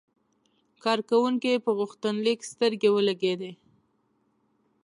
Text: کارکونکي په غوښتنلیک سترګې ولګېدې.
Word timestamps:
کارکونکي 0.83 1.53
په 1.65 1.71
غوښتنلیک 1.77 2.39
سترګې 2.51 2.89
ولګېدې. 2.91 3.51